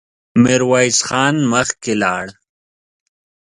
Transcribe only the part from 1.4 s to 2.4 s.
مخکې لاړ.